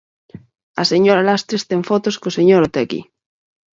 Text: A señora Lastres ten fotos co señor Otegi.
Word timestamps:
A 0.81 0.83
señora 0.91 1.25
Lastres 1.29 1.63
ten 1.69 1.81
fotos 1.89 2.15
co 2.21 2.35
señor 2.37 2.61
Otegi. 2.67 3.01